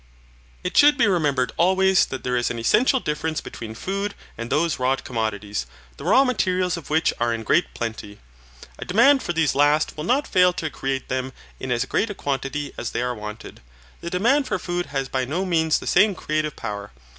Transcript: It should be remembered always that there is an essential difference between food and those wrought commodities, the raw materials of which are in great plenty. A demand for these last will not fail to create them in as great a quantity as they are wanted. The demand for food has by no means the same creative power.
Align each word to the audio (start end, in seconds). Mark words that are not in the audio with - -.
It 0.63 0.75
should 0.75 0.97
be 0.97 1.05
remembered 1.05 1.51
always 1.57 2.07
that 2.07 2.23
there 2.23 2.35
is 2.35 2.49
an 2.49 2.57
essential 2.57 2.99
difference 2.99 3.39
between 3.39 3.75
food 3.75 4.15
and 4.35 4.49
those 4.49 4.79
wrought 4.79 5.03
commodities, 5.03 5.67
the 5.97 6.03
raw 6.05 6.23
materials 6.23 6.75
of 6.75 6.89
which 6.89 7.13
are 7.19 7.31
in 7.31 7.43
great 7.43 7.75
plenty. 7.75 8.17
A 8.79 8.83
demand 8.85 9.21
for 9.21 9.31
these 9.33 9.53
last 9.53 9.95
will 9.95 10.03
not 10.03 10.27
fail 10.27 10.53
to 10.53 10.71
create 10.71 11.07
them 11.07 11.33
in 11.59 11.71
as 11.71 11.85
great 11.85 12.09
a 12.09 12.15
quantity 12.15 12.73
as 12.79 12.89
they 12.93 13.03
are 13.03 13.13
wanted. 13.13 13.61
The 13.99 14.09
demand 14.09 14.47
for 14.47 14.57
food 14.57 14.87
has 14.87 15.07
by 15.07 15.23
no 15.23 15.45
means 15.45 15.77
the 15.77 15.85
same 15.85 16.15
creative 16.15 16.55
power. 16.55 16.89